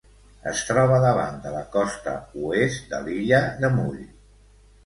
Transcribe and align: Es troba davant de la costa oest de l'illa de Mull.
Es 0.51 0.61
troba 0.69 0.95
davant 1.03 1.37
de 1.43 1.51
la 1.57 1.61
costa 1.75 2.15
oest 2.47 2.91
de 2.95 3.05
l'illa 3.09 3.43
de 3.63 3.73
Mull. 3.77 4.05